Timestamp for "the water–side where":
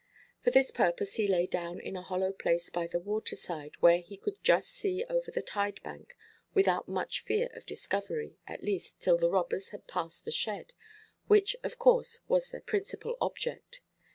2.87-3.99